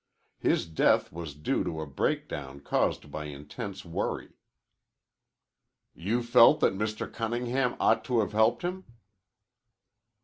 His 0.39 0.65
death 0.65 1.11
was 1.11 1.35
due 1.35 1.63
to 1.63 1.79
a 1.79 1.85
breakdown 1.85 2.59
caused 2.61 3.11
by 3.11 3.25
intense 3.25 3.85
worry." 3.85 4.33
"You 5.93 6.23
felt 6.23 6.59
that 6.61 6.73
Mr. 6.73 7.05
Cunningham 7.13 7.75
ought 7.79 8.03
to 8.05 8.21
have 8.21 8.31
helped 8.31 8.63
him?" 8.63 8.83